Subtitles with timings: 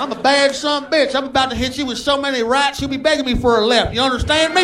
[0.00, 1.14] I'm a bad son bitch.
[1.14, 3.66] I'm about to hit you with so many rights, you'll be begging me for a
[3.66, 3.92] left.
[3.92, 4.62] You understand me?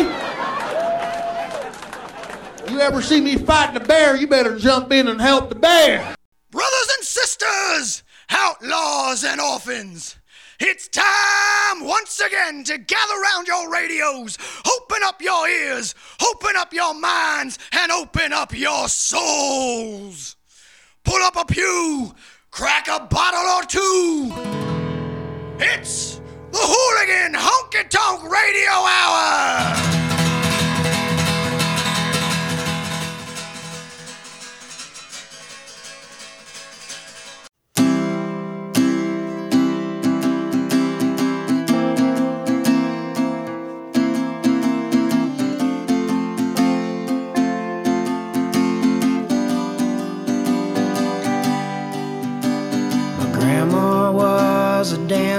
[2.73, 6.15] You ever see me fighting a bear, you better jump in and help the bear.
[6.49, 10.17] Brothers and sisters, outlaws and orphans,
[10.59, 15.93] it's time once again to gather round your radios, open up your ears,
[16.31, 20.35] open up your minds, and open up your souls.
[21.03, 22.11] Pull up a pew,
[22.49, 24.66] crack a bottle or two.
[25.59, 26.21] It's
[26.51, 30.26] the Hooligan Honky Tonk Radio Hour.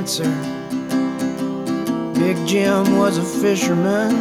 [0.08, 0.24] Dancer.
[2.14, 4.16] Big Jim was a fisherman.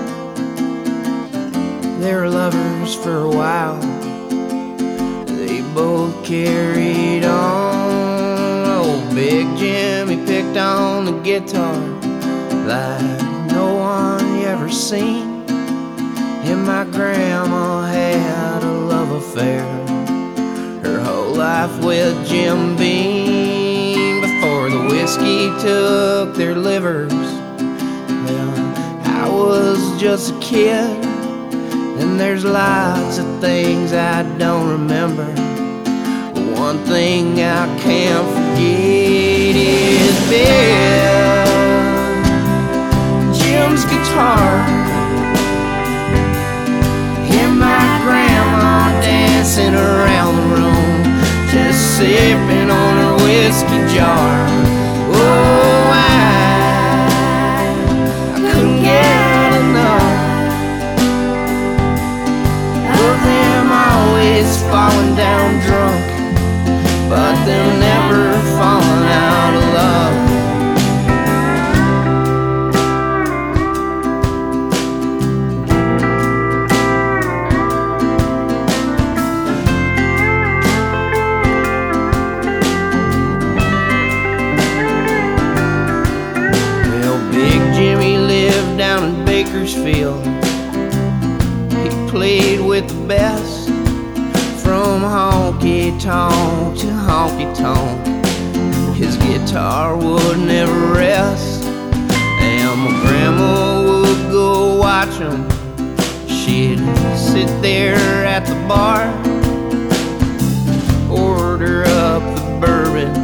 [2.01, 3.79] They were lovers for a while.
[5.25, 8.65] They both carried on.
[8.67, 11.77] Oh, Big Jim, he picked on the guitar
[12.67, 15.45] like no one you ever seen.
[15.47, 19.63] And my grandma had a love affair
[20.83, 23.16] her whole life with Jim Beam
[25.07, 27.13] whiskey took their livers.
[27.13, 28.55] Well,
[29.05, 31.05] I was just a kid,
[32.01, 35.33] and there's lots of things I don't remember.
[36.33, 41.47] But one thing I can't forget is Bill,
[43.31, 44.49] Jim's guitar.
[47.31, 51.01] And my grandma dancing around the room,
[51.53, 54.36] just sipping on her whiskey jar.
[99.47, 105.47] Guitar would never rest, and my grandma would go watch him.
[106.27, 106.79] She'd
[107.15, 109.07] sit there at the bar,
[111.09, 113.15] order up the bourbon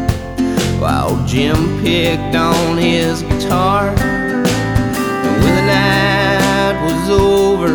[0.80, 3.90] while Jim picked on his guitar.
[3.90, 7.74] And when the night was over,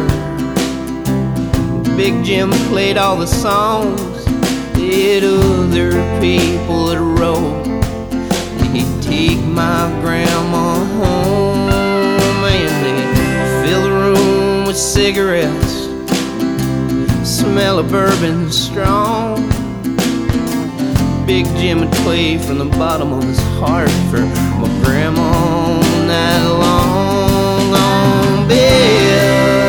[1.98, 7.67] Big Jim played all the songs that other people had wrote.
[9.58, 11.68] My grandma home
[12.44, 15.88] and they'd fill the room with cigarettes,
[17.28, 19.48] smell of bourbon strong.
[21.26, 26.46] Big Jim would play from the bottom of his heart for my grandma all night
[26.46, 27.74] long.
[27.74, 29.68] On Bill,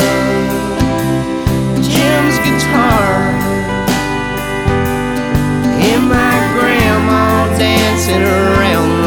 [1.82, 3.34] Jim's guitar,
[5.82, 8.99] and my grandma dancing around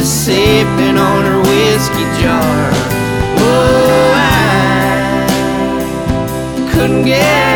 [0.00, 2.70] just sipping on her whiskey jar.
[3.36, 5.28] Oh, I
[6.72, 7.49] couldn't get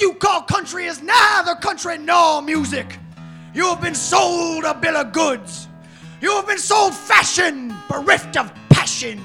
[0.00, 2.98] You call country is neither country nor music.
[3.52, 5.68] You have been sold a bill of goods.
[6.22, 9.20] You have been sold fashion, bereft of passion.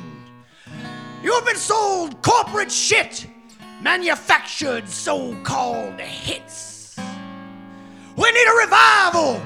[1.23, 3.25] You have been sold corporate shit,
[3.81, 6.97] manufactured so called hits.
[8.17, 9.41] We need a revival.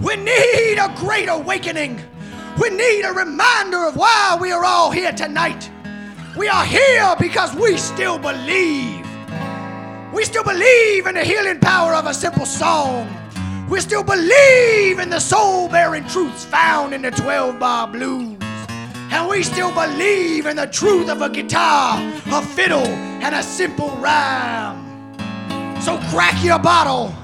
[0.00, 2.00] We need a great awakening.
[2.60, 5.70] We need a reminder of why we are all here tonight.
[6.36, 9.07] We are here because we still believe.
[10.12, 13.06] We still believe in the healing power of a simple song.
[13.68, 18.38] We still believe in the soul bearing truths found in the 12 bar blues.
[19.10, 22.86] And we still believe in the truth of a guitar, a fiddle,
[23.22, 24.78] and a simple rhyme.
[25.82, 27.14] So crack your bottle,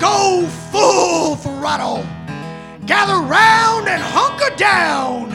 [0.00, 2.04] go full throttle,
[2.86, 5.30] gather round and hunker down.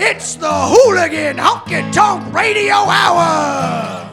[0.00, 4.03] It's the Hooligan Honky Tonk Radio Hour.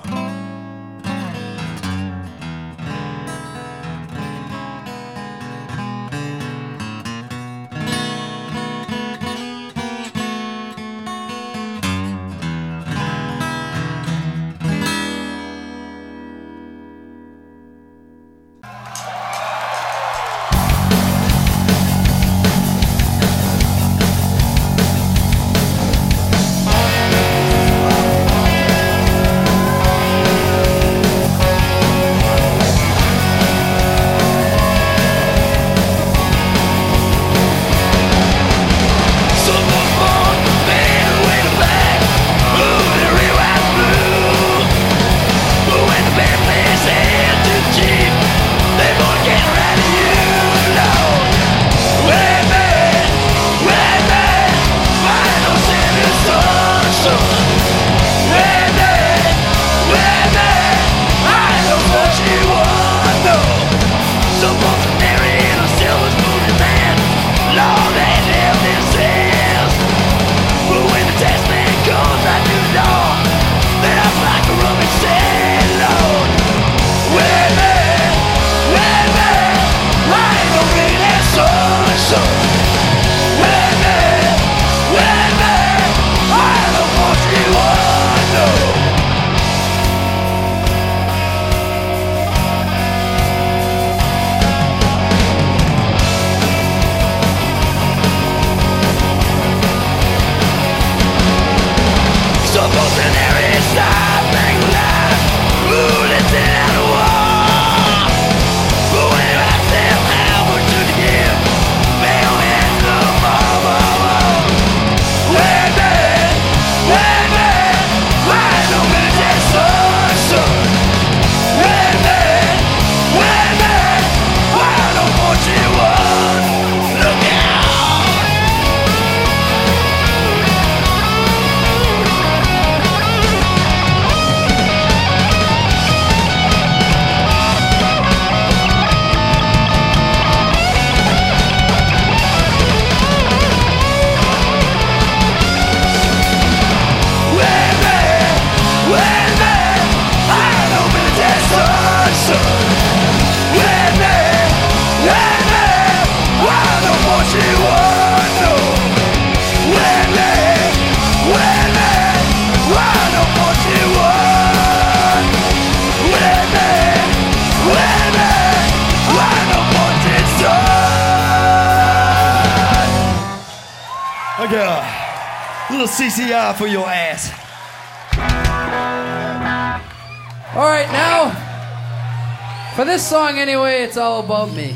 [184.24, 184.76] About me.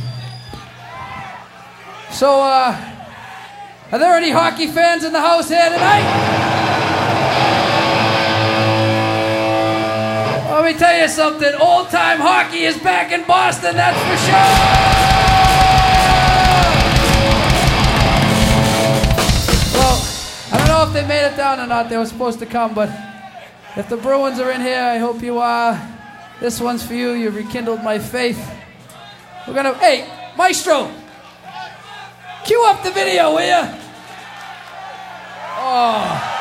[2.12, 2.76] So, uh,
[3.92, 6.06] are there any hockey fans in the house here tonight?
[10.50, 11.54] Let me tell you something.
[11.62, 14.50] Old time hockey is back in Boston, that's for sure.
[19.78, 19.98] Well,
[20.52, 21.90] I don't know if they made it down or not.
[21.90, 22.90] They were supposed to come, but
[23.76, 25.80] if the Bruins are in here, I hope you are.
[26.40, 27.12] This one's for you.
[27.12, 28.65] You rekindled my faith.
[29.48, 29.74] We're gonna.
[29.76, 30.90] Hey, Maestro,
[32.46, 33.74] cue up the video, will ya?
[35.58, 36.35] Oh.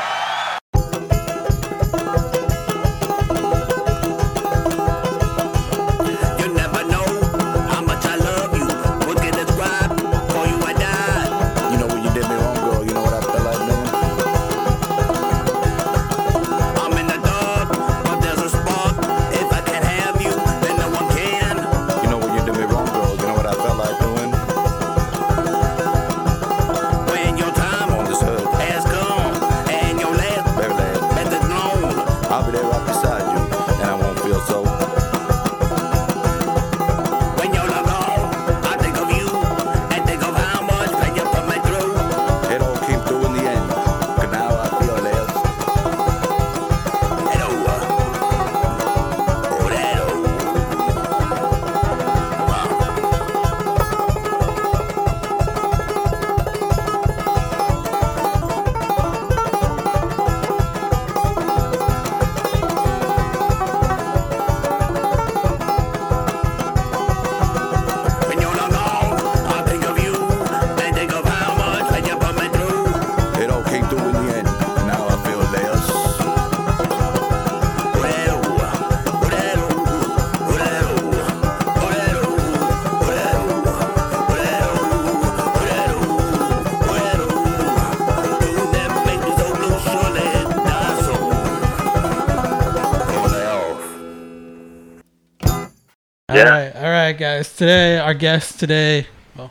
[96.84, 97.56] All right, all right, guys.
[97.56, 99.50] Today, our guest today, well,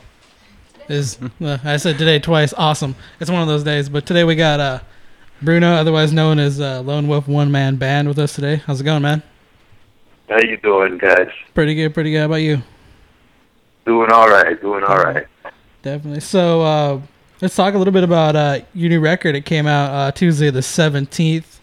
[0.88, 2.54] is uh, I said today twice.
[2.56, 2.94] Awesome.
[3.18, 3.88] It's one of those days.
[3.88, 4.78] But today we got uh,
[5.42, 8.62] Bruno, otherwise known as uh, Lone Wolf One Man Band, with us today.
[8.64, 9.20] How's it going, man?
[10.28, 11.28] How you doing, guys?
[11.54, 12.20] Pretty good, pretty good.
[12.20, 12.62] How about you?
[13.84, 14.60] Doing all right.
[14.60, 15.26] Doing all right.
[15.82, 16.20] Definitely.
[16.20, 17.00] So uh,
[17.40, 19.34] let's talk a little bit about uh, your new record.
[19.34, 21.58] It came out uh, Tuesday the seventeenth,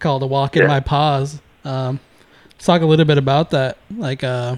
[0.00, 0.68] called "A Walk in Yeah.
[0.68, 2.00] My Paws." Um,
[2.54, 3.78] let's talk a little bit about that.
[3.88, 4.56] Like, uh,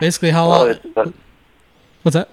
[0.00, 1.14] basically, how Oh, long?
[2.02, 2.28] What's that?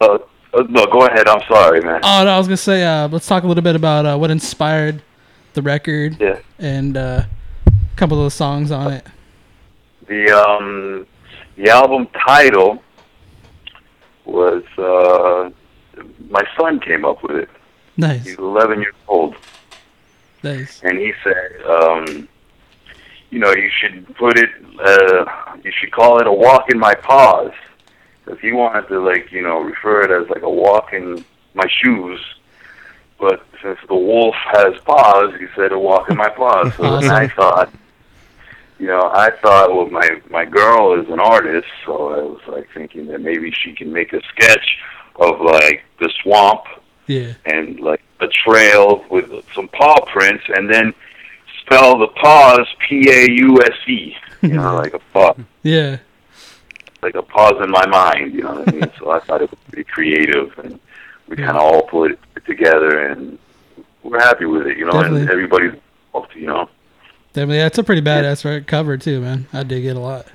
[0.00, 0.18] uh,
[0.54, 1.28] uh, no, go ahead.
[1.28, 2.00] I'm sorry, man.
[2.02, 4.30] Oh no, I was gonna say uh, let's talk a little bit about uh, what
[4.30, 5.02] inspired
[5.52, 6.38] the record Yeah.
[6.58, 7.24] and uh,
[7.66, 9.06] a couple of the songs on it.
[10.08, 11.06] The um,
[11.56, 12.82] the album title
[14.24, 15.50] was uh,
[16.30, 17.48] my son came up with it.
[17.96, 19.36] Nice, He's 11 years old,
[20.42, 20.80] nice.
[20.82, 22.28] and he said, um,
[23.34, 26.94] you know, you should put it, uh, you should call it a walk in my
[26.94, 27.50] paws.
[28.28, 31.66] If you wanted to, like, you know, refer it as like a walk in my
[31.82, 32.20] shoes,
[33.18, 36.72] but since the wolf has paws, he said a walk in my paws.
[36.76, 37.72] So then I thought,
[38.78, 42.68] you know, I thought, well, my my girl is an artist, so I was like
[42.72, 44.78] thinking that maybe she can make a sketch
[45.16, 46.62] of like the swamp
[47.08, 50.94] Yeah, and like a trail with some paw prints, and then
[51.64, 54.14] spell the pause P A U S E.
[54.42, 55.98] You know, like a paw, yeah,
[57.02, 58.34] like a pause in my mind.
[58.34, 58.90] You know what I mean?
[58.98, 60.78] so I thought it was pretty creative, and
[61.28, 63.38] we kind of all put it together, and
[64.02, 64.76] we're happy with it.
[64.76, 65.72] You know, and everybody's
[66.12, 66.68] involved, you know.
[67.32, 67.58] definitely.
[67.58, 69.46] That's a pretty badass right cover too, man.
[69.52, 70.26] I dig it a lot.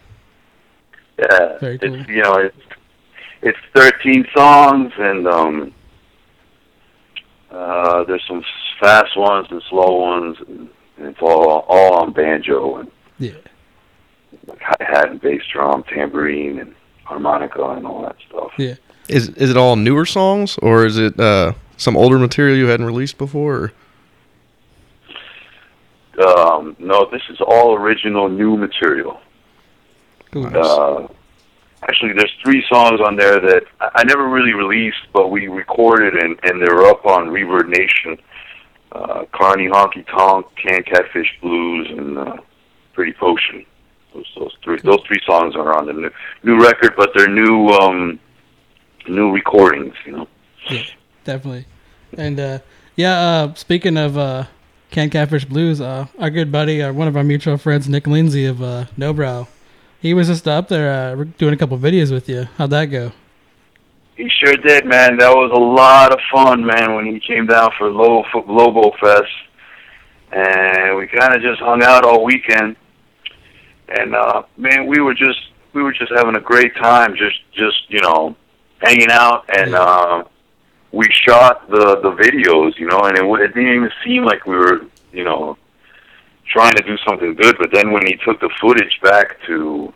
[1.20, 1.96] Yeah, Very cool.
[1.96, 2.56] it's you know it's
[3.42, 5.74] it's 13 songs and um
[7.52, 8.44] uh there's some
[8.80, 13.32] fast ones and slow ones and, and it's all all on banjo and Yeah,
[14.48, 18.52] like hi hat and bass drum, tambourine and harmonica and all that stuff.
[18.58, 18.76] yeah.
[19.08, 22.86] Is is it all newer songs or is it uh, some older material you hadn't
[22.86, 23.72] released before?
[26.26, 29.20] Um no, this is all original new material.
[30.32, 30.48] Cool.
[30.56, 31.08] Uh
[31.84, 36.14] actually there's three songs on there that I I never really released but we recorded
[36.22, 38.20] and and they're up on ReverbNation.
[38.92, 42.38] Uh Carney Honky Tonk, Can Catfish Blues and uh
[42.94, 43.66] Pretty Potion.
[44.14, 46.10] Those those three those three songs are on the new,
[46.44, 48.20] new record but they're new um
[49.08, 50.28] new recordings, you know.
[50.70, 50.84] Yeah,
[51.24, 51.66] definitely.
[52.18, 52.60] And uh,
[52.96, 53.20] Yeah.
[53.20, 54.46] Uh, speaking of uh,
[54.92, 58.46] Can Catfish Blues, uh, our good buddy, uh, one of our mutual friends, Nick Lindsay
[58.46, 59.48] of uh, No Brow,
[60.02, 62.48] he was just up there uh, doing a couple videos with you.
[62.58, 63.12] How'd that go?
[64.20, 65.16] He sure did, man.
[65.16, 69.32] That was a lot of fun, man, when he came down for Lobo, Lobo Fest.
[70.34, 72.76] And we kind of just hung out all weekend.
[73.88, 75.40] And, uh, man, we were just,
[75.72, 78.36] we were just having a great time, just, just, you know,
[78.80, 79.46] hanging out.
[79.58, 80.26] And, uh,
[80.92, 84.58] we shot the, the videos, you know, and it, it didn't even seem like we
[84.58, 84.82] were,
[85.14, 85.58] you know,
[86.46, 87.56] trying to do something good.
[87.58, 89.94] But then when he took the footage back to,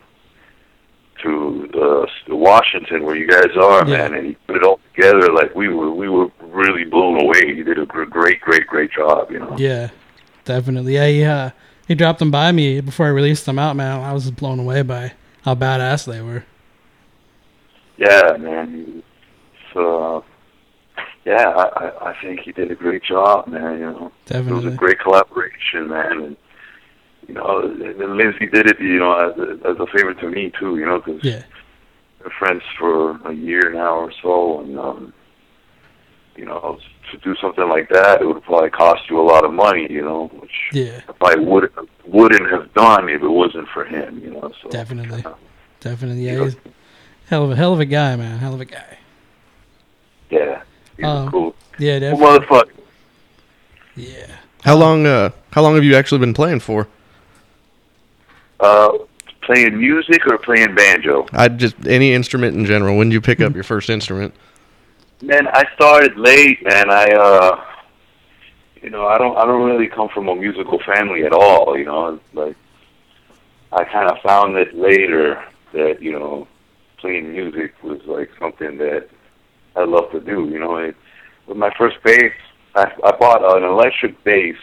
[1.22, 4.08] to uh, Washington, where you guys are, Yeah.
[4.08, 5.32] man, and he put it all together.
[5.32, 7.54] Like we were, we were really blown away.
[7.54, 9.30] He did a great, great, great job.
[9.30, 9.56] You know.
[9.58, 9.90] Yeah,
[10.44, 10.94] definitely.
[10.94, 11.50] Yeah, he uh,
[11.86, 14.00] he dropped them by me before I released them out, man.
[14.00, 16.44] I was blown away by how badass they were.
[17.96, 19.02] Yeah, man.
[19.72, 20.24] So,
[21.24, 23.78] yeah, I, I, think he did a great job, man.
[23.78, 26.22] You know, it was a great collaboration, man.
[26.22, 26.36] And
[27.28, 30.28] you know, and and Lindsay did it, you know, as a, as a favor to
[30.30, 30.76] me too.
[30.78, 31.42] You know, because Yeah.
[32.22, 35.12] we're friends for a year now or so, and um,
[36.36, 36.78] you know,
[37.12, 39.86] to do something like that, it would probably cost you a lot of money.
[39.90, 41.70] You know, which Yeah, I probably would
[42.06, 44.20] wouldn't have done if it wasn't for him.
[44.24, 45.24] You know, so definitely,
[45.80, 46.26] definitely.
[46.26, 46.56] Yeah, he's
[47.28, 48.38] hell of a hell of a guy, man.
[48.38, 48.98] Hell of a guy.
[50.30, 50.62] yeah,
[50.96, 51.54] he's Um, cool.
[51.78, 52.70] Yeah, Cool motherfucker.
[53.96, 54.26] Yeah.
[54.64, 55.06] How long?
[55.06, 56.88] Uh, how long have you actually been playing for?
[58.64, 58.98] Uh,
[59.44, 61.26] playing music or playing banjo?
[61.32, 62.96] I just any instrument in general.
[62.96, 64.34] When did you pick up your first instrument?
[65.22, 67.64] Man, I started late, and I, uh,
[68.82, 71.76] you know, I don't, I don't really come from a musical family at all.
[71.76, 72.56] You know, like
[73.72, 76.48] I kind of found it later that you know,
[76.98, 79.08] playing music was like something that
[79.76, 80.48] I love to do.
[80.48, 80.96] You know, it,
[81.46, 82.32] with my first bass,
[82.74, 84.56] I, I bought an electric bass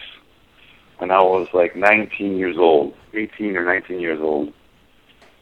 [1.01, 4.53] when I was like 19 years old, 18 or 19 years old.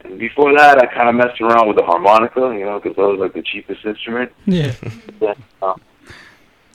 [0.06, 3.02] And before that, I kind of messed around with the harmonica, you know, because that
[3.02, 4.32] was like the cheapest instrument.
[4.45, 4.74] Yeah.
[5.19, 5.74] Then, uh,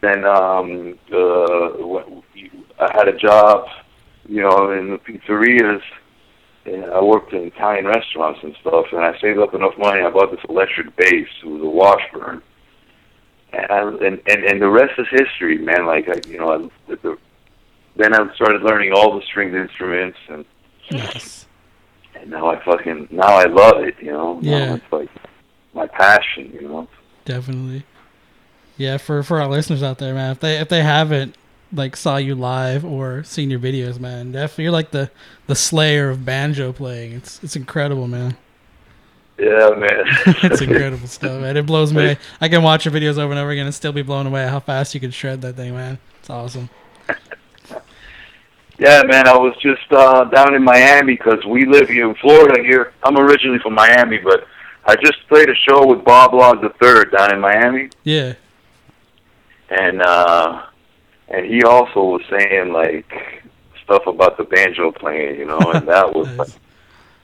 [0.03, 2.20] then um, uh,
[2.79, 3.68] I had a job,
[4.29, 5.81] you know, in the pizzerias.
[6.66, 10.03] And I worked in Italian restaurants and stuff, and I saved up enough money.
[10.03, 11.29] I bought this electric bass.
[11.42, 12.42] It was a Washburn,
[13.53, 15.85] and I, and, and and the rest is history, man.
[15.85, 17.18] Like I, you know, I, the,
[17.97, 20.45] then I started learning all the stringed instruments, and
[20.91, 21.47] Nice.
[22.15, 23.95] and now I fucking now I love it.
[24.01, 24.75] You know, Now Yeah.
[24.75, 25.09] it's like
[25.75, 26.51] my passion.
[26.53, 26.89] You know.
[27.25, 27.85] Definitely.
[28.77, 31.37] Yeah, for for our listeners out there, man, if they if they haven't
[31.73, 35.11] like saw you live or seen your videos, man, definitely you're like the
[35.47, 37.13] the slayer of banjo playing.
[37.13, 38.37] It's it's incredible, man.
[39.39, 40.05] Yeah, man.
[40.45, 41.57] it's incredible stuff, man.
[41.57, 42.17] It blows me.
[42.41, 44.61] I can watch your videos over and over again and still be blown away how
[44.61, 45.99] fast you can shred that thing, man.
[46.21, 46.71] It's awesome.
[48.79, 52.61] Yeah, man, I was just uh, down in Miami because we live here in Florida.
[52.63, 54.47] Here, I'm originally from Miami, but
[54.85, 58.35] I just played a show with Bob Log the Third down in Miami, Yeah.
[59.71, 60.63] and uh,
[61.29, 63.07] and he also was saying like
[63.85, 66.49] stuff about the banjo playing, you know, and that was like,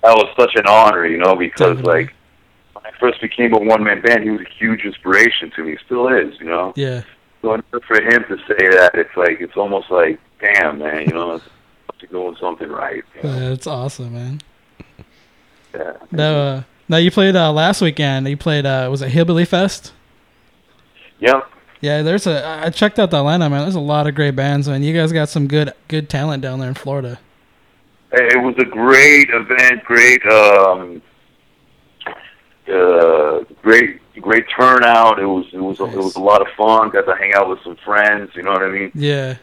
[0.02, 2.12] that was such an honor, you know, because like
[2.74, 5.76] when I first became a one man band, he was a huge inspiration to me,
[5.84, 6.72] still is, you know.
[6.76, 7.02] Yeah.
[7.42, 11.02] So in order for him to say that, it's like it's almost like, damn, man,
[11.06, 11.40] you know,
[12.00, 13.04] you're doing something right.
[13.22, 14.40] Yeah, it's awesome, man.
[15.74, 15.96] Yeah.
[16.10, 18.28] No, uh, no, you played uh, last weekend.
[18.28, 19.92] You played uh, was it Hillbilly Fest?
[21.20, 21.42] Yeah.
[21.80, 22.46] Yeah, there's a.
[22.64, 23.62] I checked out the lineup, man.
[23.62, 24.82] There's a lot of great bands, man.
[24.82, 27.18] You guys got some good good talent down there in Florida.
[28.12, 31.00] It was a great event, great, um,
[32.68, 35.20] uh, great, great turnout.
[35.20, 36.90] It was, it was, a, it was a lot of fun.
[36.90, 38.32] Got to hang out with some friends.
[38.34, 38.90] You know what I mean?
[38.96, 39.36] Yeah.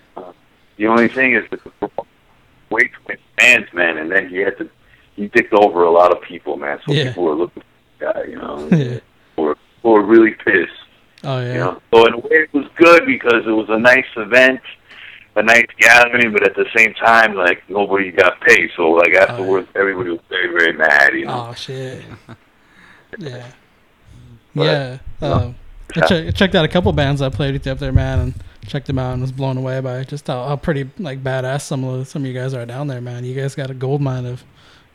[0.77, 1.89] The only thing is that the
[2.69, 4.69] wait for bands, man, and then he had to,
[5.15, 6.79] he dicked over a lot of people, man.
[6.85, 7.09] So Yeah.
[7.09, 8.99] people were looking for the guy, you know, Yeah.
[9.37, 10.71] were, were really pissed.
[11.23, 11.53] Oh yeah.
[11.53, 14.59] You know, so in a way it was good because it was a nice event,
[15.35, 18.69] a nice gathering, but at the same time, like nobody got paid.
[18.75, 21.13] So like afterwards, everybody was very, very mad.
[21.13, 21.47] You know.
[21.49, 22.03] Oh shit.
[23.17, 23.47] Yeah.
[24.53, 24.97] But, yeah.
[25.21, 25.55] Um,
[25.95, 28.33] I, che- I checked out a couple bands I played with up there, man, and
[28.67, 31.83] checked them out and was blown away by just how, how pretty like badass some
[31.83, 33.23] of the, some of you guys are down there, man.
[33.23, 34.43] You guys got a gold mine of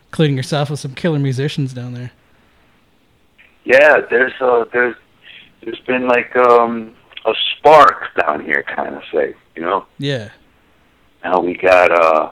[0.09, 2.13] including yourself with some killer musicians down there.
[3.65, 4.97] Yeah, there's uh there's
[5.65, 9.35] there's been like um a spark down here, kind of say.
[9.57, 9.87] You know.
[9.99, 10.31] Yeah.
[11.25, 12.31] Now we got uh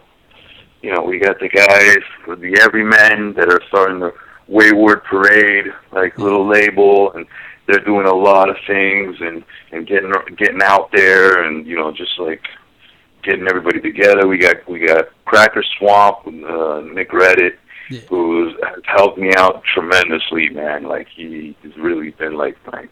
[0.83, 4.13] you know we got the guys with the Everymen that are starting the
[4.49, 7.25] Wayward Parade, like little label, and
[7.71, 11.93] they're doing a lot of things and and getting getting out there and you know
[11.93, 12.43] just like
[13.23, 14.27] getting everybody together.
[14.27, 17.57] We got we got Cracker Swamp, uh, Nick Reddit,
[18.09, 20.85] who's has helped me out tremendously, man.
[20.85, 22.89] Like he has really been like my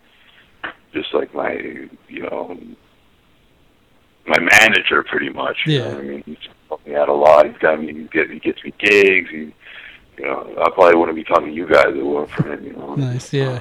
[0.93, 1.53] just like my
[2.09, 2.59] you know
[4.27, 5.57] my manager pretty much.
[5.67, 5.97] You Yeah.
[5.97, 6.37] I mean, he's
[6.69, 7.47] helped me out a lot.
[7.47, 7.87] He's got me.
[7.93, 9.31] He gets, he gets me gigs.
[9.31, 9.55] He,
[10.19, 12.65] you know, I probably wouldn't be talking to you guys if it weren't for him.
[12.65, 13.61] You know, Nice, yeah.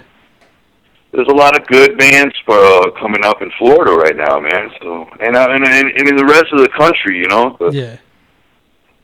[1.12, 4.70] There's a lot of good bands for, uh, coming up in Florida right now, man.
[4.82, 7.74] So and uh, and, and and in the rest of the country, you know, but
[7.74, 7.98] Yeah.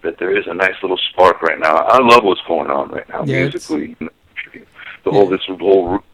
[0.03, 1.75] that there is a nice little spark right now.
[1.77, 3.95] I love what's going on right now Yeah, musically.
[5.05, 6.05] The whole this whole roots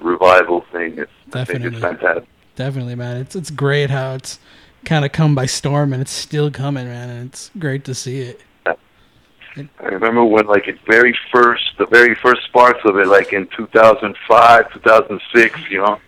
[0.00, 0.98] revival thing.
[0.98, 1.80] It's, I think it's Definitely.
[1.80, 2.24] fantastic.
[2.56, 3.16] Definitely, man.
[3.18, 4.38] It's it's great how it's
[4.84, 7.08] kind of come by storm and it's still coming, man.
[7.10, 8.40] And it's great to see it.
[9.80, 13.46] I remember when like it very first, the very first sparks of it, like in
[13.56, 16.00] 2005, 2006, you know,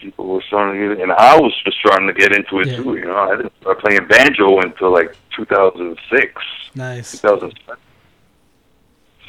[0.00, 2.76] people were starting to get, and I was just starting to get into it Yeah.
[2.76, 2.96] too.
[2.96, 6.42] You know, I didn't start playing banjo until like 2006,
[6.74, 7.12] Nice.
[7.12, 7.76] 2007.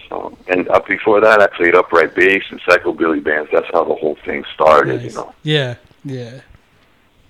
[0.10, 3.50] So, and up before that, I played upright bass and psychobilly bands.
[3.52, 5.02] That's how the whole thing started.
[5.02, 5.76] You know, Yeah.
[6.06, 6.40] Yeah.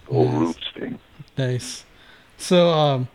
[0.07, 0.39] the whole Nice.
[0.39, 0.99] roots thing.
[1.37, 1.85] Nice.
[2.37, 3.07] So um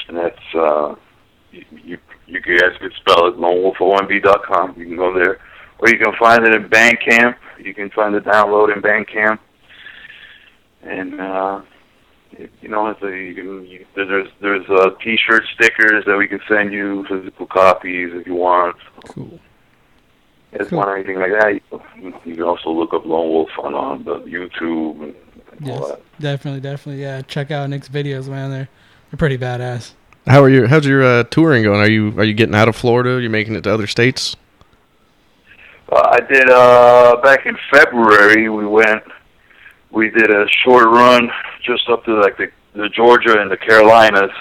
[0.09, 0.95] and that's uh,
[1.51, 1.97] you, you
[2.27, 4.75] you guys could spell it lonewolfomb.com.
[4.77, 5.39] You can go there,
[5.79, 7.37] or you can find it in Bandcamp.
[7.57, 9.39] You can find the download in Bandcamp,
[10.87, 11.61] and uh,
[12.61, 16.39] you know, it's a, you can you, there's there's uh, T-shirt stickers that we can
[16.47, 18.75] send you physical copies if you want.
[19.09, 19.39] Cool.
[20.53, 21.53] If you want anything like that,
[22.01, 25.15] you, you can also look up Lone Wolf on, on the YouTube and,
[25.51, 25.87] and all Yes.
[25.89, 26.01] that.
[26.19, 27.01] Definitely, definitely.
[27.01, 28.49] Yeah, check out Nick's videos, man.
[28.51, 28.69] They're
[29.11, 29.93] they're pretty badass.
[30.25, 30.67] How are you?
[30.67, 31.79] How's your uh, touring going?
[31.79, 33.11] Are you Are you getting out of Florida?
[33.11, 34.35] Are you making it to other states?
[35.91, 38.49] Uh, I did uh back in February.
[38.49, 39.03] We went.
[39.91, 41.29] We did a short run
[41.63, 44.31] just up to like the, the Georgia and the Carolinas,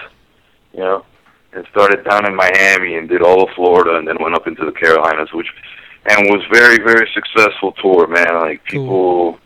[0.73, 1.05] you know,
[1.53, 4.65] and started down in Miami and did all of Florida and then went up into
[4.65, 5.49] the Carolinas, which
[6.09, 8.35] and was very very successful tour, man.
[8.35, 9.39] Like people,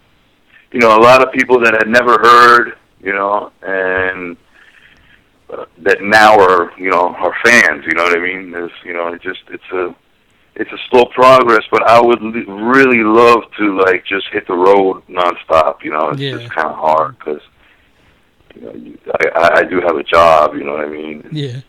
[0.72, 4.36] you know, a lot of people that had never heard, you know, and
[5.52, 7.84] uh, that now are you know are fans.
[7.86, 8.50] You know what I mean?
[8.50, 9.94] There's you know it just it's a
[10.61, 14.55] it's a slow progress, but I would l- really love to like just hit the
[14.55, 15.83] road nonstop.
[15.83, 16.37] You know, it's Yeah.
[16.38, 17.42] just kind of hard because
[18.55, 18.99] you know you,
[19.35, 20.55] I, I do have a job.
[20.55, 21.27] You know what I mean?
[21.33, 21.61] Yeah.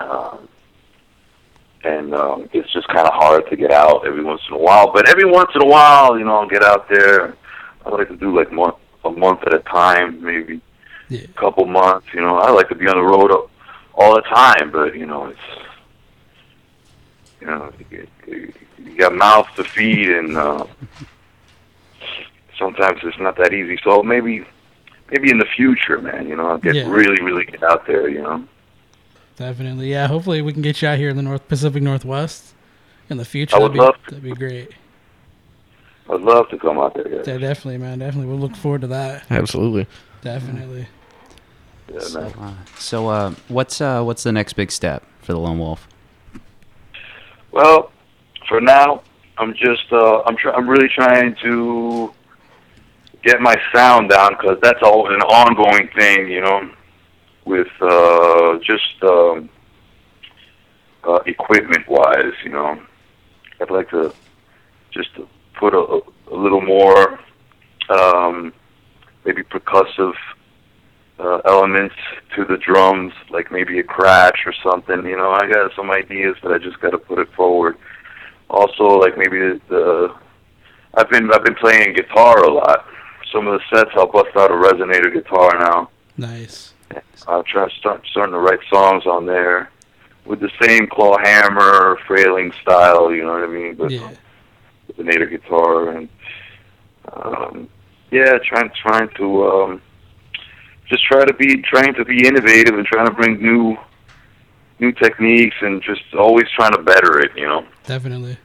[0.00, 0.48] Um,
[1.84, 4.92] and um, it's just kind of hard to get out every once in a while.
[4.92, 7.36] But every once in a while, you know, I'll get out there.
[7.86, 10.60] I like to do like month a month at a time, maybe
[11.08, 11.20] Yeah.
[11.24, 12.06] a couple months.
[12.14, 13.30] You know, I like to be on the road
[13.94, 15.38] all the time, but you know, it's
[17.40, 20.66] you know, you, you you got mouths to feed, and uh,
[22.58, 23.78] sometimes it's not that easy.
[23.82, 24.44] So maybe,
[25.10, 26.88] maybe in the future, man, you know, I'll get Yeah.
[26.88, 28.08] really, really get out there.
[28.08, 28.44] You know.
[29.36, 29.90] Definitely.
[29.90, 32.54] Yeah, hopefully we can get you out here in the North Pacific Northwest
[33.08, 33.56] in the future.
[33.56, 34.72] I would that'd be, love That'd be great.
[36.10, 37.08] I'd love to come out there.
[37.08, 37.22] Yeah.
[37.24, 37.98] Yeah, definitely, man.
[37.98, 38.30] Definitely.
[38.30, 39.30] We'll look forward to that.
[39.30, 39.86] Absolutely.
[40.22, 40.88] Definitely.
[42.00, 45.88] So, uh, so uh, what's uh, what's the next big step for the Lone Wolf?
[47.50, 47.90] Well,
[48.48, 49.02] for now,
[49.38, 52.12] I'm just uh, I'm try- I'm really trying to
[53.22, 56.70] get my sound down because that's all an ongoing thing, you know,
[57.44, 59.48] with uh, just um,
[61.04, 62.80] uh, equipment wise, you know.
[63.60, 64.14] I'd like to
[64.92, 65.10] just
[65.58, 67.18] put a, a little more
[67.90, 68.52] um,
[69.24, 70.14] maybe percussive
[71.18, 71.94] uh, elements
[72.36, 75.04] to the drums, like maybe a crash or something.
[75.04, 77.76] You know, I got some ideas, but I just got to put it forward.
[78.50, 80.14] Also, like maybe the, the
[80.94, 82.86] I've been I've been playing guitar a lot.
[83.32, 85.90] Some of the sets I'll bust out a resonator guitar now.
[86.16, 86.72] Nice.
[87.26, 89.70] I'll try start starting to write songs on there
[90.24, 93.12] with the same claw hammer frailing style.
[93.12, 93.74] You know what I mean?
[93.74, 94.10] But Yeah.
[94.92, 96.08] resonator guitar and
[97.12, 97.68] um,
[98.10, 99.82] yeah, trying trying to um,
[100.88, 103.76] just try to be trying to be innovative and trying to bring new
[104.80, 107.32] new techniques and just always trying to better it.
[107.36, 108.38] You know, Definitely.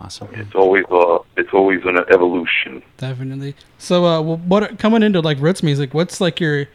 [0.00, 0.28] Awesome.
[0.32, 2.82] it's always uh, it's always an evolution.
[2.98, 3.56] Definitely.
[3.78, 5.92] So, uh, what coming into like roots music?
[5.92, 6.68] What's like your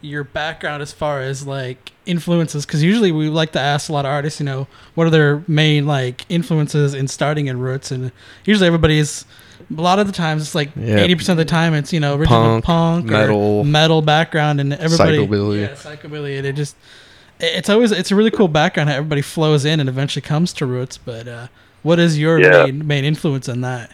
[0.00, 4.04] your background as far as like influences because usually we like to ask a lot
[4.04, 8.12] of artists you know what are their main like influences in starting in roots and
[8.44, 9.26] usually everybody's
[9.76, 10.98] a lot of the times it's like Yeah.
[11.06, 14.72] 80% of the time it's you know original Punk, punk, or metal, metal background and
[14.74, 15.60] everybody psychobilly.
[15.62, 16.76] yeah psychobilly and it just
[17.40, 20.66] it's always it's a really cool background how everybody flows in and eventually comes to
[20.66, 21.46] roots but uh
[21.82, 22.64] what is your Yeah.
[22.66, 23.92] main, main influence in that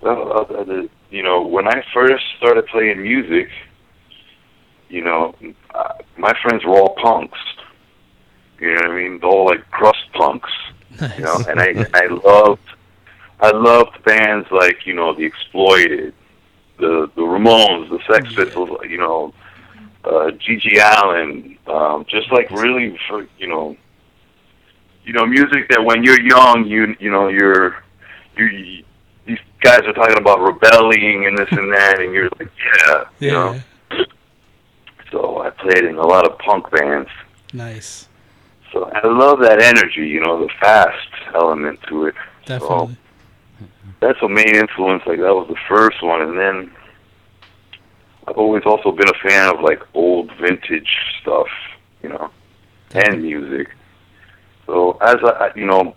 [0.00, 3.50] Well, uh, the, you know, when I first started playing music,
[4.88, 5.34] you know,
[6.16, 7.38] my friends were all punks.
[8.60, 9.18] You know what I mean?
[9.20, 10.50] They're all like crust punks.
[11.18, 12.60] You know, and I I loved
[13.42, 16.14] I loved bands like you know the Exploited,
[16.78, 18.70] the the Ramones, the Sex Pistols.
[18.88, 19.34] You know,
[20.04, 21.58] uh, GG Allin.
[21.66, 23.76] Um, just like really, for, you know,
[25.04, 27.82] you know, music that when you're young, you you know, you're
[28.36, 28.84] you
[29.26, 32.50] these guys are talking about rebelling and this and that, and you're like,
[32.86, 33.60] yeah, you know.
[35.10, 37.10] So I played in a lot of punk bands.
[37.52, 38.08] nice
[38.72, 42.14] So I love that energy, you know, the fast element to it.
[42.46, 43.01] definitely So
[44.02, 45.02] that's a main influence.
[45.06, 46.70] Like that was the first one, and then
[48.26, 51.46] I've always also been a fan of like old vintage stuff,
[52.02, 52.30] you know,
[52.94, 53.68] and music.
[54.66, 55.94] So as I, you know,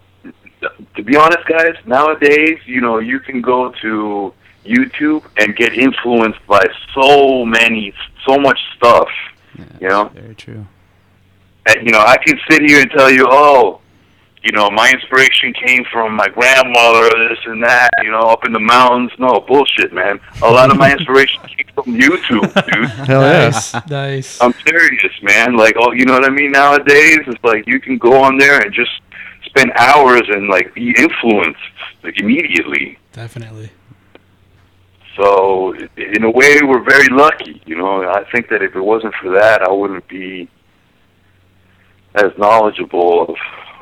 [0.95, 4.33] to be honest, guys, nowadays, you know, you can go to
[4.65, 6.63] YouTube and get influenced by
[6.95, 7.93] so many,
[8.27, 9.09] so much stuff.
[9.79, 10.65] you know, Very true.
[11.67, 13.81] and, you know, I can sit here and tell you, oh,
[14.45, 18.53] you know, my inspiration came from my grandmother, this and that, you know, up in
[18.53, 19.11] the mountains.
[19.17, 20.19] No, bullshit, man.
[20.43, 22.89] A lot of my inspiration came from YouTube, dude.
[23.07, 23.49] Hell yeah.
[23.49, 25.57] nice nice I'm serious, man.
[25.57, 26.51] Like, oh, you know what I mean?
[26.51, 28.91] Nowadays, it's like you can go on there and just
[29.45, 31.59] spend hours and like be influenced
[32.03, 32.99] like immediately.
[33.13, 33.71] definitely
[35.15, 37.63] So, in a way, we're very lucky.
[37.65, 40.49] You know, I think that if it wasn't for that, I wouldn't be
[42.13, 43.35] as knowledgeable of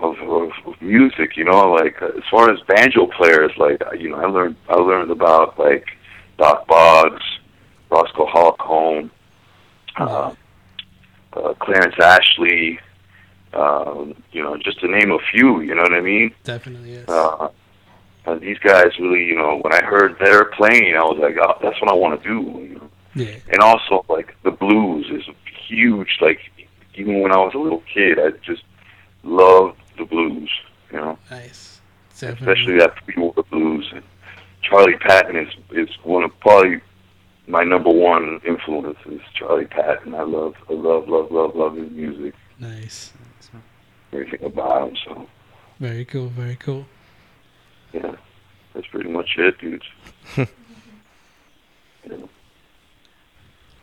[0.03, 1.37] of, of, of music.
[1.37, 5.11] You know, like as far as banjo players, like you know, I learned I learned
[5.11, 5.85] about like
[6.37, 7.23] Dock Boggs,
[7.89, 9.11] Roscoe Holcomb,
[9.97, 10.33] uh,
[11.33, 12.79] uh, Clarence Ashley.
[13.53, 15.61] Um, you know, just to name a few.
[15.61, 16.33] You know what I mean?
[16.43, 17.49] definitely yes uh,
[18.25, 21.57] and these guys really, you know, when I heard their playing, I was like, oh,
[21.61, 22.39] that's what I want to do.
[22.39, 22.89] You know?
[23.15, 25.23] yeah And also, like the blues is
[25.67, 26.17] huge.
[26.21, 26.39] Like
[26.95, 28.63] even when I was a little kid, I just
[29.23, 29.72] loved the
[30.13, 30.49] blues.
[30.91, 31.81] You know, nice
[32.19, 33.89] definitely especially that pre-war blues.
[33.93, 34.03] And
[34.61, 36.81] Charlie Patton is is one of probably
[37.47, 39.21] my number one influences.
[39.33, 40.13] Charlie Patton.
[40.15, 42.33] I love, I love, love, love, love his music.
[42.59, 43.13] nice
[44.11, 44.97] Everything about him.
[45.05, 45.27] So
[45.79, 46.85] very cool very cool
[47.93, 48.15] yeah,
[48.73, 49.85] that's pretty much it, dudes.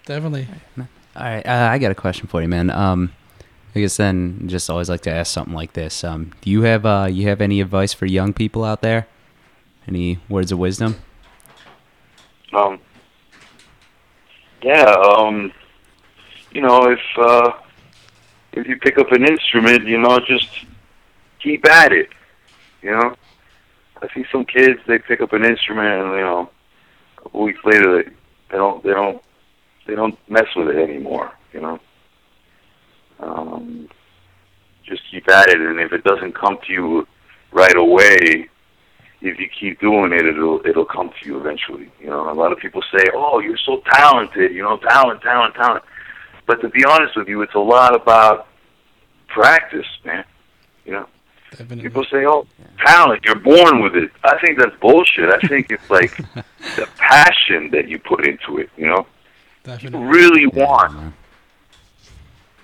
[0.04, 0.46] definitely
[0.76, 0.86] All
[1.16, 2.70] right, uh, I got a question for you, man.
[2.70, 3.12] Um,
[3.74, 6.02] I guess then, just always like to ask something like this.
[6.02, 9.06] Um, do you have uh, you have any advice for young people out there?
[9.86, 10.96] Any words of wisdom?
[12.52, 12.80] Um,
[14.62, 15.52] yeah, um,
[16.50, 17.52] you know, if uh,
[18.52, 20.48] if you pick up an instrument, you know, just
[21.40, 22.08] keep at it.
[22.82, 23.14] You know,
[24.02, 26.50] I see some kids they pick up an instrument and you know,
[27.18, 28.10] a couple weeks later they
[28.50, 29.22] they don't they don't
[29.86, 31.32] they don't mess with it anymore.
[31.52, 31.80] You know,
[33.22, 33.88] um,
[34.84, 37.06] just keep at it, and if it doesn't come to you
[37.52, 38.48] right away,
[39.20, 41.90] if you keep doing it, it'll it'll come to you eventually.
[42.00, 45.54] You know, a lot of people say, "Oh, you're so talented," you know, talent, talent,
[45.54, 45.84] talent.
[46.46, 48.48] But to be honest with you, it's a lot about
[49.28, 50.24] practice, man.
[50.84, 51.06] You know,
[51.50, 52.46] definitely people say, "Oh,
[52.84, 55.28] talent, you're born with it." I think that's bullshit.
[55.28, 56.16] I think it's like
[56.76, 58.70] the passion that you put into it.
[58.76, 59.06] You know,
[59.64, 61.14] definitely you really want.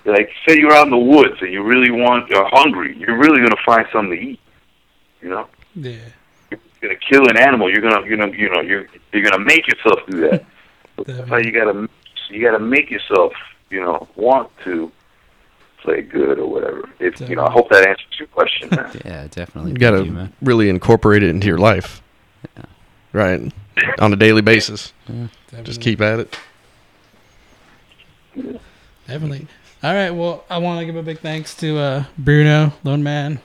[0.07, 2.97] Like, say you're out in the woods and you really want, you're hungry.
[2.97, 4.39] You're really gonna find something to eat.
[5.21, 6.09] You know yeah
[6.81, 9.67] you're gonna kill an animal, you're gonna, you're gonna, you know, you're you're gonna make
[9.67, 10.45] yourself do that.
[11.05, 11.87] That's how you gotta,
[12.29, 13.33] you gotta make yourself,
[13.69, 14.91] you know, want to
[15.81, 16.89] play good or whatever.
[16.99, 18.69] If you know, I hope that answers your question.
[18.71, 18.91] Man.
[19.05, 19.71] Yeah, definitely.
[19.71, 20.33] You gotta you, man.
[20.41, 22.01] really incorporate it into your life.
[22.55, 22.65] Yeah.
[23.13, 23.53] Right.
[23.99, 24.93] On a daily basis.
[25.07, 25.27] Yeah,
[25.63, 26.37] Just keep at it.
[29.07, 29.47] Definitely.
[29.83, 30.09] All right.
[30.09, 33.39] Well, I want to give a big thanks to uh, Bruno, Lone Man,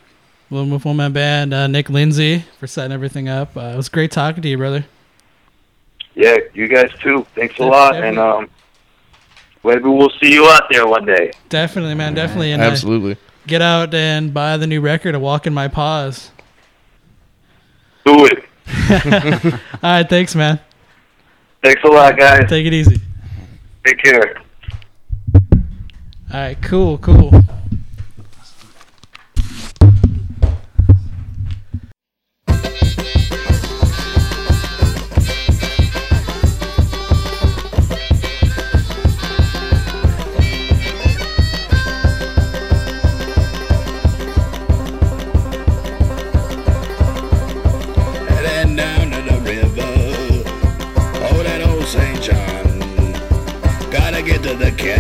[0.51, 3.57] Lone Wolf One Man Band, uh, Nick Lindsay for setting everything up.
[3.57, 4.87] Uh, it was great talking to you, brother.
[6.15, 7.27] Yeah, you guys too.
[7.35, 8.51] Thanks a lot, and um,
[9.63, 11.33] maybe we'll see you out there one day.
[11.49, 12.15] Definitely, man.
[12.15, 12.53] Definitely.
[12.53, 13.17] And uh, Absolutely.
[13.47, 16.31] get out and buy the new record, A Walk in My Paws.
[18.05, 18.45] Do it.
[19.83, 20.09] All right.
[20.09, 20.61] Thanks, man.
[21.63, 22.49] Thanks a lot, guys.
[22.49, 23.01] Take it easy.
[23.85, 24.42] Take care.
[26.33, 27.31] All right, cool, cool.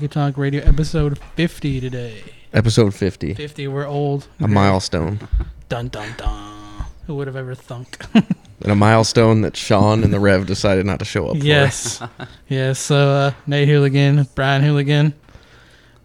[0.00, 2.22] Honky Tonk Radio episode 50 today.
[2.54, 3.34] Episode 50.
[3.34, 4.28] 50, we're old.
[4.40, 5.20] A milestone.
[5.68, 6.86] Dun dun dun.
[7.06, 7.98] Who would have ever thunk?
[8.62, 12.02] And a milestone that Sean and the Rev decided not to show up yes.
[12.46, 12.78] yes.
[12.78, 15.14] So, uh, Nate Hooligan, Brian Hooligan,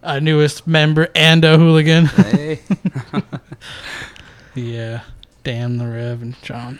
[0.02, 2.06] our newest member, Ando Hooligan.
[2.06, 2.60] Hey.
[4.54, 5.02] yeah.
[5.44, 6.78] Damn the Rev and Sean.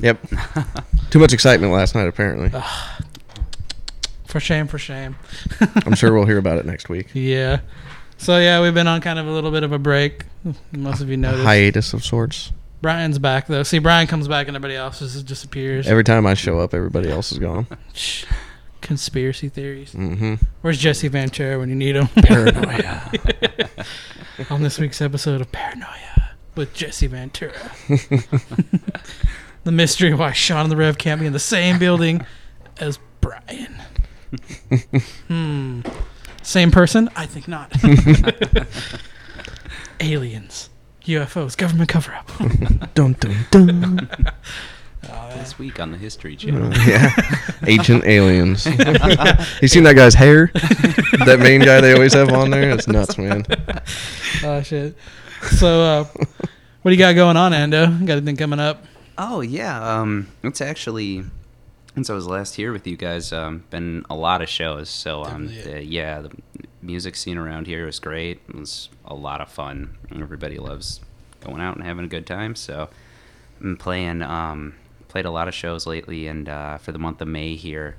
[0.00, 0.26] Yep.
[1.10, 2.50] Too much excitement last night, apparently.
[4.32, 5.16] For shame, for shame.
[5.84, 7.08] I'm sure we'll hear about it next week.
[7.12, 7.60] Yeah.
[8.16, 10.24] So yeah, we've been on kind of a little bit of a break.
[10.72, 11.44] Most of you A noticed.
[11.44, 12.50] hiatus of sorts.
[12.80, 13.62] Brian's back though.
[13.62, 15.86] See, Brian comes back and everybody else just disappears.
[15.86, 17.66] Every time I show up, everybody else is gone.
[18.80, 19.92] Conspiracy theories.
[19.92, 22.08] hmm Where's Jesse Ventura when you need him?
[22.08, 23.12] Paranoia.
[24.50, 27.52] on this week's episode of Paranoia with Jesse Ventura.
[29.64, 32.24] the mystery of why Sean and the Rev can't be in the same building
[32.80, 33.76] as Brian.
[35.28, 35.80] Hmm.
[36.42, 37.08] Same person?
[37.14, 37.72] I think not.
[40.00, 40.70] Aliens,
[41.04, 42.28] UFOs, government cover up.
[42.94, 44.08] dun dun dun.
[45.36, 46.72] this week on the History Channel.
[46.86, 47.10] yeah.
[47.66, 48.66] Ancient aliens.
[48.66, 50.50] you seen that guy's hair?
[51.24, 52.70] that main guy they always have on there?
[52.70, 53.44] It's nuts, man.
[54.44, 54.96] oh shit.
[55.52, 56.04] So, uh,
[56.82, 58.04] what do you got going on, Ando?
[58.04, 58.84] Got anything coming up?
[59.16, 61.24] Oh yeah, um, it's actually
[61.94, 64.88] since I was last here with you guys, um, been a lot of shows.
[64.88, 66.30] So um, the, yeah, the
[66.80, 68.40] music scene around here is great.
[68.48, 69.96] It was a lot of fun.
[70.14, 71.00] Everybody loves
[71.40, 72.54] going out and having a good time.
[72.54, 72.88] So
[73.60, 74.74] I'm playing um,
[75.08, 77.96] played a lot of shows lately, and uh, for the month of May here.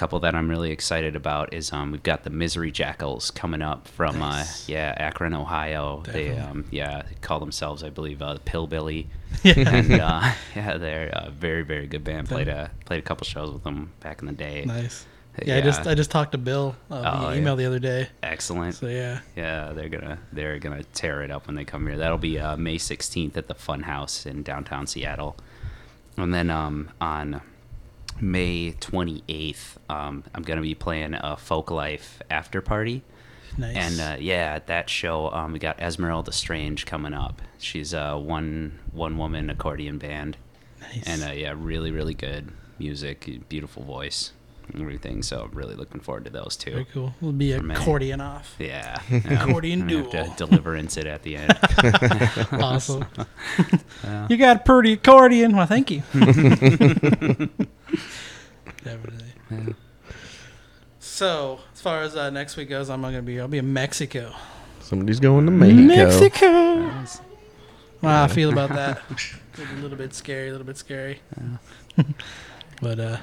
[0.00, 3.86] Couple that I'm really excited about is um, we've got the Misery Jackals coming up
[3.86, 4.62] from Nice.
[4.66, 6.02] uh, yeah Akron, Ohio.
[6.06, 9.08] They um, yeah call themselves I believe uh, Pillbilly.
[9.44, 9.54] Yeah.
[9.68, 12.28] and uh, yeah, they're a very very good band.
[12.28, 14.64] Played a played a couple shows with them back in the day.
[14.64, 15.04] Nice.
[15.44, 17.38] Yeah, I just I just talked to Bill uh, Oh, via yeah.
[17.38, 18.08] email the other day.
[18.22, 18.76] Excellent.
[18.76, 21.98] So yeah, Yeah, they're gonna they're gonna tear it up when they come here.
[21.98, 25.36] That'll be uh, May 16th at the Fun House in downtown Seattle,
[26.16, 27.42] and then um, on
[28.20, 33.02] May 28th, um, I'm gonna be playing a Folklife after party.
[33.58, 33.76] Nice.
[33.76, 37.42] And uh, yeah, at that show, um, we got Esmeralda Strange coming up.
[37.58, 40.36] She's a one one woman accordion band.
[40.80, 41.02] Nice.
[41.06, 42.48] And uh, yeah, really really good
[42.78, 44.32] music, beautiful voice,
[44.72, 45.22] and everything.
[45.22, 46.70] So I'm really looking forward to those two.
[46.72, 47.14] Very cool.
[47.20, 48.54] We'll be accordion off.
[48.58, 48.96] Yeah,
[49.28, 50.24] Accordion I'm have duel.
[50.26, 51.58] to deliverance it at the end.
[52.62, 53.04] awesome.
[54.04, 54.26] Yeah.
[54.30, 55.56] You got a pretty accordion.
[55.56, 56.02] Well, thank you.
[58.84, 59.74] Definitely.
[60.98, 63.40] So, as far as uh, next week goes, I'm not gonna be.
[63.40, 64.32] I'll be in Mexico.
[64.80, 66.76] Somebody's going to Mexico.
[66.76, 67.24] Mexico.
[68.02, 69.02] Wow, I feel about that.
[69.58, 70.48] a little bit scary.
[70.48, 71.20] A little bit scary.
[72.80, 73.16] but uh,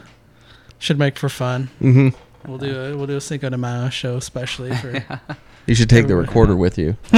[0.80, 1.70] should make for fun.
[1.82, 2.14] Mhm.
[2.48, 5.38] We'll do a we'll do a Cinco de Mayo show, especially for.
[5.68, 6.96] You should take the recorder with you.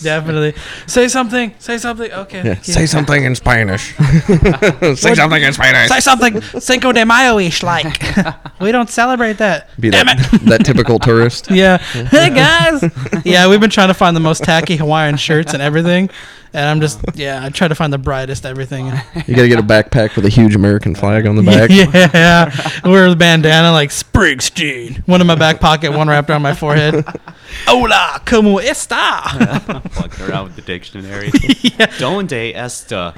[0.00, 0.54] Definitely.
[0.86, 1.54] Say something.
[1.58, 2.10] Say something.
[2.12, 2.36] Okay.
[2.36, 2.54] Yeah.
[2.54, 2.72] thank you.
[2.72, 3.96] Say something in Spanish.
[4.96, 5.88] Say something in Spanish.
[5.88, 8.00] Say something Cinco de Mayo ish like.
[8.60, 9.68] we don't celebrate that.
[9.80, 10.40] Be Damn that, it.
[10.42, 11.50] that typical tourist.
[11.50, 11.78] Yeah.
[11.78, 12.84] Hey guys.
[13.24, 16.10] yeah, we've been trying to find the most tacky Hawaiian shirts and everything.
[16.54, 18.86] And I'm just yeah, I try to find the brightest everything.
[18.86, 21.68] You got to get a backpack with a huge American flag on the back.
[21.68, 22.50] yeah.
[22.88, 24.98] Wear the bandana like Springsteen.
[25.08, 27.04] One in my back pocket, one wrapped around my forehead.
[27.66, 29.82] Hola, como esta?
[29.98, 31.30] Walking around with the dictionary.
[31.98, 33.14] Donde esta?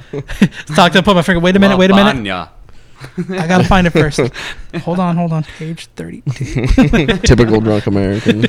[0.75, 1.39] Talk to put my finger.
[1.39, 1.77] Wait a minute.
[1.77, 2.49] Wait a minute.
[2.97, 3.39] Lasagna.
[3.39, 4.19] I gotta find it first.
[4.81, 5.43] Hold on, hold on.
[5.43, 7.07] Page thirty-two.
[7.23, 8.41] Typical drunk American.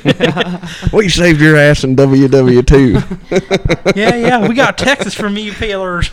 [0.93, 3.99] we saved your ass in WW two.
[3.99, 4.47] yeah, yeah.
[4.47, 6.11] We got Texas from you peelers.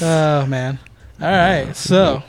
[0.00, 0.78] oh man.
[1.20, 1.74] All right.
[1.76, 2.22] So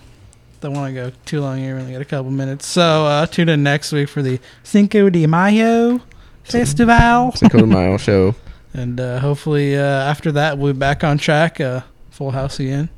[0.62, 1.76] don't want to go too long here.
[1.76, 2.68] We only got a couple minutes.
[2.68, 6.02] So uh, tune in next week for the Cinco de Mayo
[6.44, 7.32] festival.
[7.34, 8.36] Cinco de Mayo show.
[8.74, 11.60] And uh, hopefully uh, after that we'll be back on track.
[11.60, 12.90] Uh, full house again.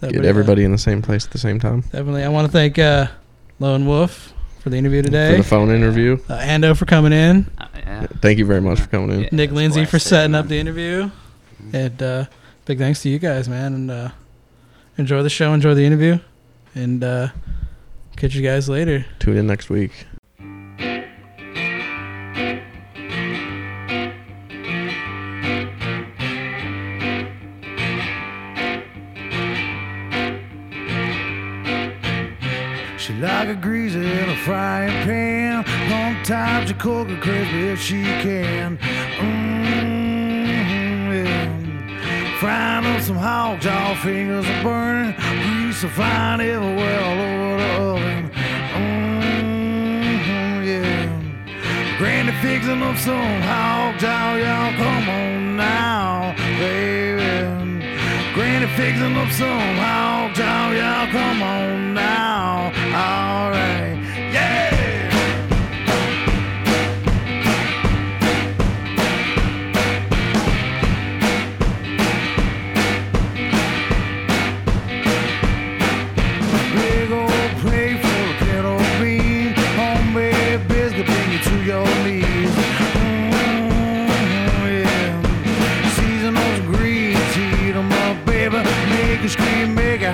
[0.00, 1.80] That Get would, uh, everybody in the same place at the same time.
[1.80, 2.24] Definitely.
[2.24, 3.08] I want to thank uh,
[3.58, 5.32] Lone Wolf for the interview today.
[5.32, 6.18] For the phone interview.
[6.28, 7.50] Uh, Ando for coming in.
[7.74, 8.06] yeah.
[8.20, 9.28] Thank you very much for coming in.
[9.32, 11.10] Nick Lindsay for setting up the interview.
[11.72, 12.24] And uh,
[12.64, 13.74] big thanks to you guys, man.
[13.74, 14.10] And uh,
[14.96, 16.18] enjoy the show, enjoy the interview,
[16.74, 17.28] and uh,
[18.16, 19.06] catch you guys later.
[19.18, 20.06] Tune in next week.
[36.28, 38.76] Tired to cook a Crispy if she can.
[39.16, 39.64] Mm-hmm,
[41.24, 42.38] yeah.
[42.38, 45.14] Frying up some hog jaw fingers are burning.
[45.16, 48.30] Grease are flying everywhere all over the oven.
[49.88, 51.96] Mm-hmm, yeah.
[51.96, 57.24] Granny fixing up some hog jaw, y'all come on now, baby.
[58.34, 63.87] Granny fixing up some hog jaw, y'all come on now, alright.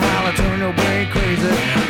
[0.01, 1.84] Holler, turn your brain crazy.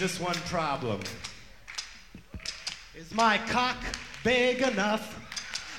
[0.00, 0.98] just one problem.
[2.96, 3.76] Is my cock
[4.24, 5.04] big enough?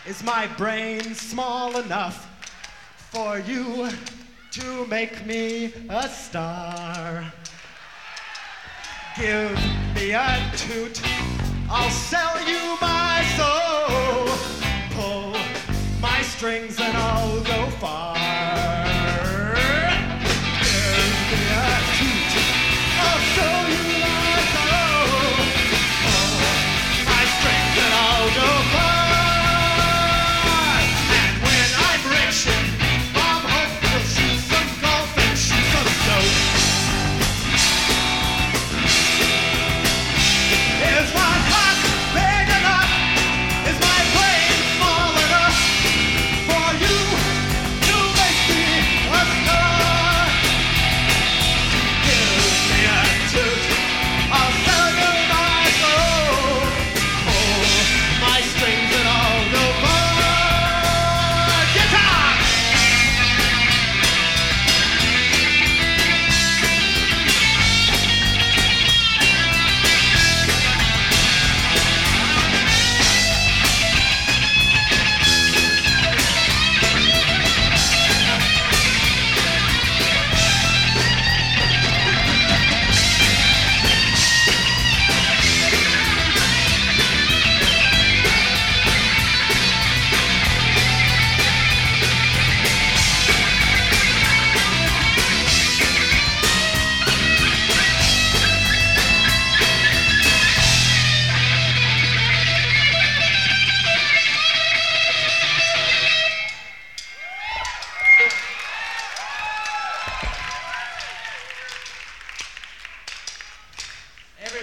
[0.07, 2.29] Is my brain small enough
[3.09, 3.89] for you
[4.51, 7.33] to make me a star?
[9.17, 9.57] Give
[9.95, 11.01] me a toot,
[11.67, 14.27] I'll sell you my soul.
[14.91, 15.31] Pull
[15.99, 18.10] my strings and I'll go far.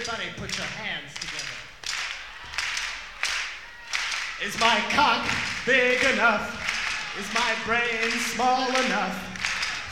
[0.09, 1.53] Put your hands together.
[4.41, 5.21] Is my cock
[5.67, 6.49] big enough?
[7.19, 9.13] Is my brain small enough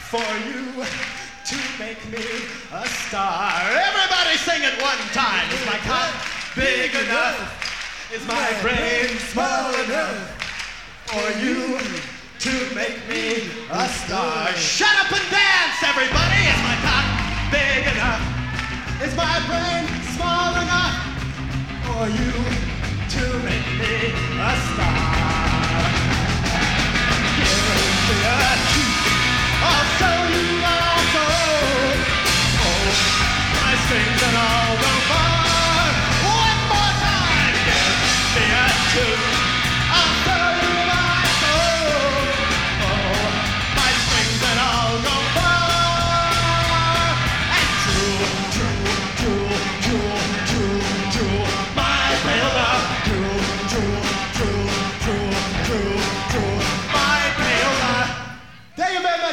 [0.10, 2.26] for you to make me
[2.74, 3.62] a star?
[3.62, 5.46] Everybody sing it one time.
[5.54, 6.10] Is my cock
[6.56, 8.10] big enough?
[8.12, 10.34] Is my brain small enough
[11.14, 11.78] for you
[12.42, 14.48] to make me a star?
[14.58, 16.42] Shut up and dance, everybody!
[16.42, 17.06] Is my cock
[17.54, 18.37] big enough?
[19.00, 19.86] Is my brain
[20.16, 20.98] small enough
[21.86, 22.32] for you
[23.14, 24.10] to make me
[24.42, 25.86] a star?
[27.38, 27.62] Give
[28.10, 28.94] me a key.
[29.70, 31.94] I'll show you my soul.
[32.66, 32.90] Oh,
[33.54, 35.94] my strings and all go far.
[36.26, 37.56] One more time.
[37.70, 39.37] Give me a tune.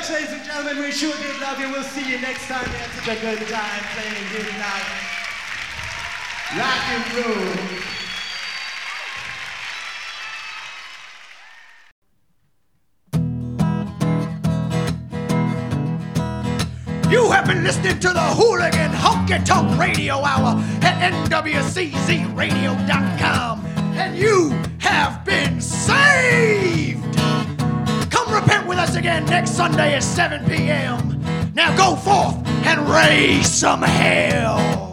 [0.04, 0.78] Much, ladies and gentlemen.
[0.82, 1.70] We sure did love you.
[1.70, 2.70] We'll see you next time.
[2.70, 4.84] We had such a good time playing here tonight.
[6.58, 7.56] Rock and roll.
[17.10, 24.50] You have been listening to the Hooligan Honky Tonk Radio Hour at NWCZRadio.com, and you
[24.80, 26.93] have been saved.
[28.74, 31.22] With us again next Sunday at 7 p.m.
[31.54, 34.83] Now go forth and raise some hell.